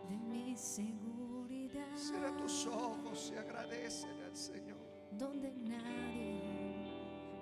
de 0.10 0.18
mi 0.18 0.58
seguridad. 0.58 1.96
Cierra 1.96 2.36
tus 2.38 2.66
ojos 2.66 3.32
y 3.34 3.38
agradecele 3.38 4.26
al 4.26 4.36
Señor. 4.36 4.78
donde 5.12 5.52
nadie 5.52 6.42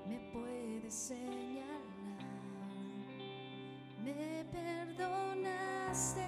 me 0.07 0.19
puede 0.31 0.89
señalar. 0.89 1.65
Me 4.03 4.45
perdonaste, 4.51 6.25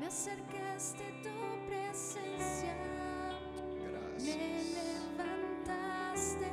me 0.00 0.06
acercaste 0.06 1.04
a 1.04 1.22
tu 1.22 1.66
presencia, 1.68 2.74
me 4.18 4.34
levantaste 4.72 6.46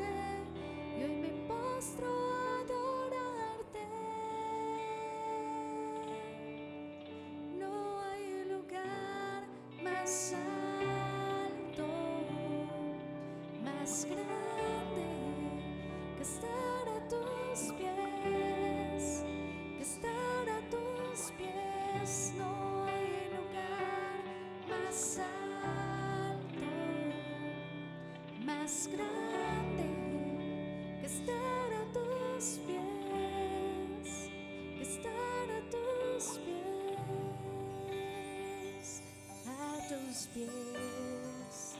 tus 40.17 40.25
pies 40.33 41.75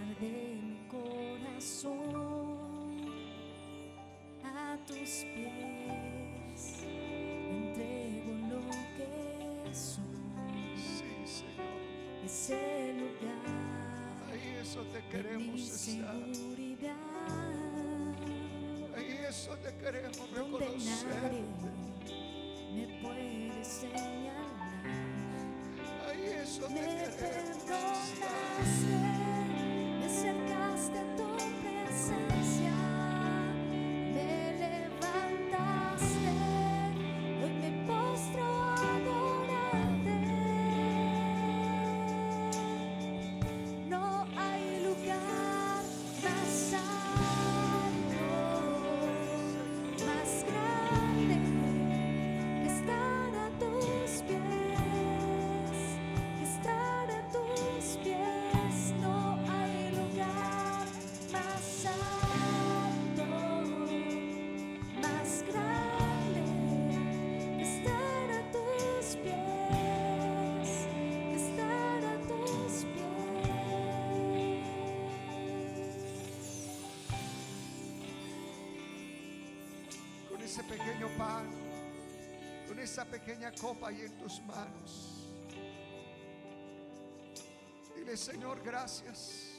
arde 0.00 0.34
mi 0.62 0.78
corazón 0.88 1.98
a 4.44 4.76
tus 4.86 5.10
pies 5.34 6.62
entrego 7.50 8.32
lo 8.50 8.60
que 8.96 9.10
soy 9.74 10.04
Sí, 10.76 11.10
Señor. 11.26 11.74
ese 12.24 12.60
lugar 12.94 13.46
Ahí 14.30 14.48
es 14.60 14.68
donde 14.74 14.92
de 14.92 15.00
mi 15.02 15.08
queremos 15.10 15.60
estar. 15.60 16.14
seguridad 16.34 16.96
Ahí 18.96 19.10
es 19.28 19.38
donde 19.48 19.70
queremos 19.76 20.30
reconocer. 20.30 21.06
nadie 21.08 21.44
me 22.74 22.84
puede 23.02 23.64
señalar 23.64 24.36
Ahí 26.08 26.22
es 26.42 26.60
donde 26.60 26.80
Me 26.80 26.86
queremos 27.16 27.55
pequeño 80.66 81.08
pan, 81.16 81.48
con 82.66 82.78
esa 82.78 83.04
pequeña 83.04 83.52
copa 83.52 83.88
ahí 83.88 84.02
en 84.02 84.18
tus 84.18 84.40
manos. 84.42 85.30
Dile, 87.96 88.16
Señor, 88.16 88.62
gracias 88.62 89.58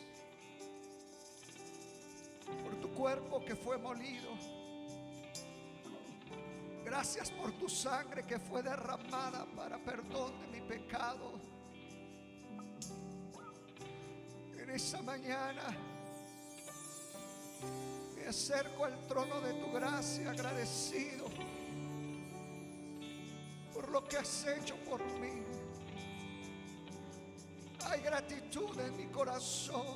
por 2.64 2.76
tu 2.80 2.90
cuerpo 2.94 3.44
que 3.44 3.56
fue 3.56 3.78
molido. 3.78 4.32
Gracias 6.84 7.32
por 7.32 7.52
tu 7.54 7.68
sangre 7.68 8.24
que 8.24 8.40
fue 8.40 8.64
derramada 8.64 9.46
para 9.56 9.78
perdón 9.78 10.40
de 10.40 10.48
mi 10.48 10.68
pecado. 10.68 11.34
En 14.58 14.70
esa 14.70 15.02
mañana 15.02 15.87
me 18.28 18.32
acerco 18.32 18.84
al 18.84 19.08
trono 19.08 19.40
de 19.40 19.54
tu 19.54 19.72
gracia 19.72 20.32
agradecido 20.32 21.28
por 23.74 23.88
lo 23.88 24.04
que 24.04 24.18
has 24.18 24.46
hecho 24.48 24.76
por 24.84 25.02
mí. 25.22 25.44
Hay 27.86 28.02
gratitud 28.02 28.78
en 28.82 28.98
mi 28.98 29.06
corazón. 29.06 29.96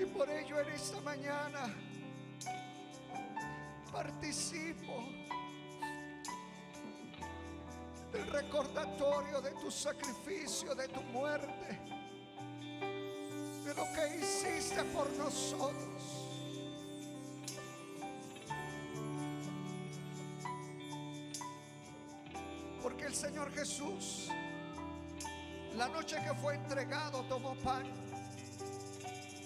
Y 0.00 0.04
por 0.06 0.28
ello 0.28 0.58
en 0.58 0.68
esta 0.70 1.00
mañana 1.02 1.76
participo 3.92 5.04
del 8.10 8.26
recordatorio 8.26 9.40
de 9.40 9.52
tu 9.52 9.70
sacrificio, 9.70 10.74
de 10.74 10.88
tu 10.88 11.00
muerte 11.02 11.99
de 13.70 13.76
lo 13.76 13.84
que 13.92 14.16
hiciste 14.18 14.82
por 14.84 15.08
nosotros. 15.12 16.02
Porque 22.82 23.04
el 23.04 23.14
Señor 23.14 23.52
Jesús, 23.52 24.28
la 25.76 25.88
noche 25.88 26.16
que 26.16 26.34
fue 26.34 26.56
entregado, 26.56 27.22
tomó 27.24 27.54
pan 27.56 27.84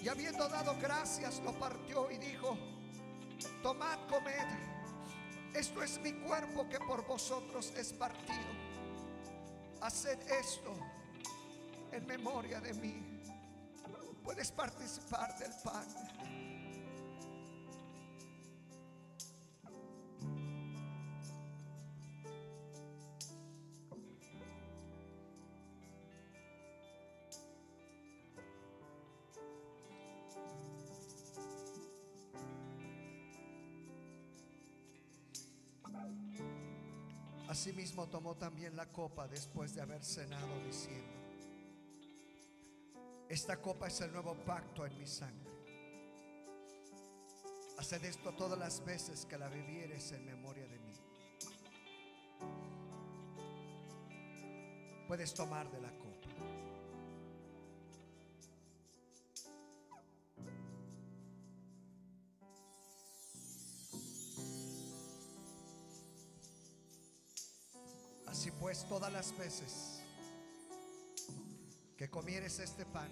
y 0.01 0.07
habiendo 0.07 0.47
dado 0.49 0.75
gracias, 0.81 1.39
lo 1.43 1.53
partió 1.59 2.09
y 2.09 2.17
dijo, 2.17 2.57
tomad, 3.61 3.99
comed, 4.09 4.47
esto 5.53 5.83
es 5.83 5.99
mi 5.99 6.13
cuerpo 6.13 6.67
que 6.67 6.79
por 6.79 7.05
vosotros 7.05 7.71
es 7.77 7.93
partido. 7.93 8.55
Haced 9.81 10.17
esto 10.31 10.75
en 11.91 12.07
memoria 12.07 12.59
de 12.59 12.73
mí. 12.73 13.14
Puedes 14.25 14.51
participar 14.51 15.37
del 15.37 15.51
pan. 15.63 15.85
Asimismo 37.47 38.07
tomó 38.07 38.35
también 38.35 38.75
la 38.75 38.87
copa 38.91 39.27
después 39.27 39.73
de 39.75 39.81
haber 39.81 40.03
cenado 40.03 40.59
diciendo, 40.65 41.24
esta 43.35 43.61
copa 43.61 43.87
es 43.87 43.99
el 43.99 44.13
nuevo 44.13 44.33
pacto 44.45 44.85
en 44.85 44.97
mi 44.97 45.05
sangre. 45.05 45.51
Haced 47.77 48.05
esto 48.05 48.31
todas 48.31 48.57
las 48.57 48.83
veces 48.85 49.25
que 49.25 49.37
la 49.37 49.49
bebieres 49.49 50.13
en 50.13 50.25
memoria 50.25 50.65
de 50.65 50.79
mí. 50.79 50.93
Puedes 55.09 55.33
tomar 55.33 55.69
de 55.69 55.81
la 55.81 55.89
copa. 55.89 56.29
Así 68.27 68.49
pues, 68.51 68.87
todas 68.87 69.11
las 69.11 69.37
veces 69.37 70.04
comieres 72.09 72.59
este 72.59 72.85
pan 72.85 73.09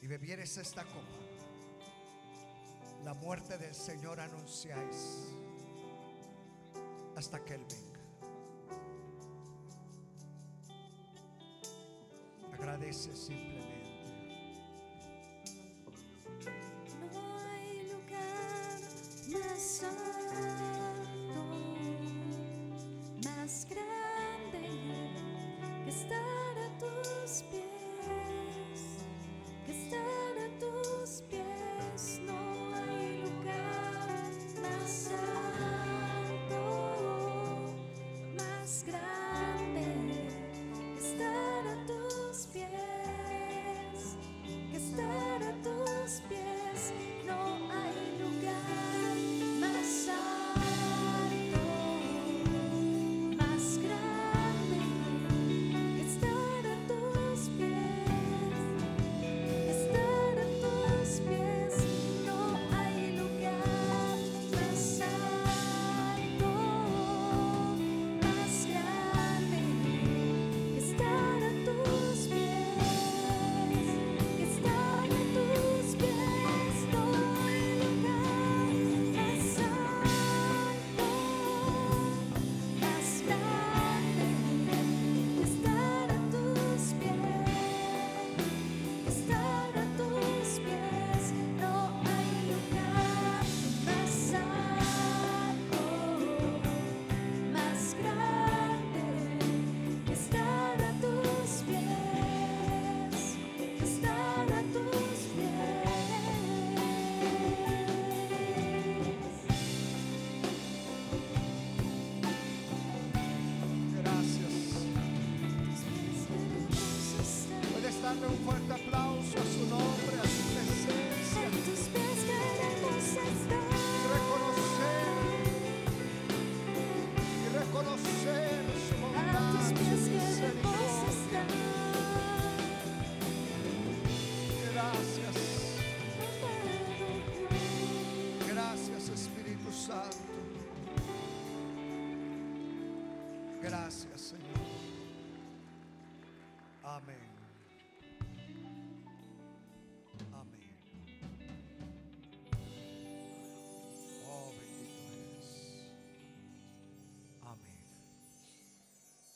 y 0.00 0.06
bebieres 0.06 0.56
esta 0.56 0.84
copa, 0.84 1.18
la 3.04 3.14
muerte 3.14 3.58
del 3.58 3.74
Señor 3.74 4.20
anunciáis 4.20 5.28
hasta 7.16 7.44
que 7.44 7.54
Él 7.54 7.66
venga. 7.68 7.98
Agradece 12.54 13.14
simplemente. 13.16 13.77